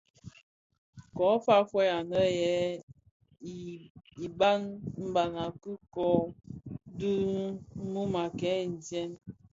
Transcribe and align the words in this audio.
Ko 1.15 1.25
fa 1.45 1.55
fœug 1.71 1.89
anè 1.97 2.21
yè 2.41 2.53
ibabana 4.25 5.43
ki 5.49 5.57
kōkōg 5.93 6.23
a 6.35 6.37
dhimum 6.97 8.11
a 8.23 8.25
kè 8.39 8.51
nsèň. 8.73 9.11